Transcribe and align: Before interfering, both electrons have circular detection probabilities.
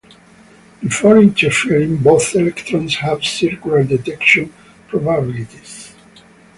Before 0.81 1.19
interfering, 1.19 1.97
both 1.97 2.33
electrons 2.33 2.95
have 2.95 3.23
circular 3.23 3.83
detection 3.83 4.51
probabilities. 4.87 5.93